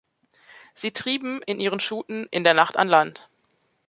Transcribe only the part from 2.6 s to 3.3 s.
an Land.